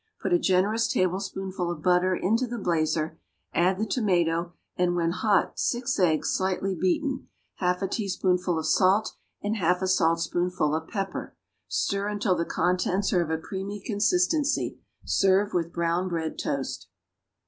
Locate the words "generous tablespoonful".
0.39-1.69